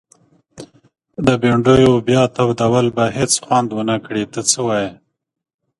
د 1.25 1.27
بنډیو 1.41 1.93
بیا 2.07 2.23
تودول 2.35 2.87
به 2.95 3.05
هيڅ 3.17 3.33
خوند 3.43 3.69
ونکړي 3.73 4.23
ته 4.33 4.39
څه 4.51 4.59
وايي؟ 4.67 4.89